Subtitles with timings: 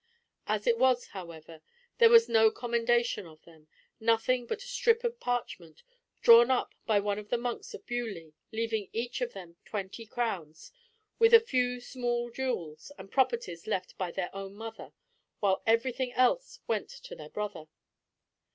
[0.47, 1.61] As it was, however,
[1.99, 3.67] there was no commendation of them,
[3.99, 5.83] nothing but a strip of parchment,
[6.23, 10.71] drawn up by one of the monks of Beaulieu, leaving each of them twenty crowns,
[11.19, 14.91] with a few small jewels and properties left by their own mother,
[15.39, 17.67] while everything else went to their brother.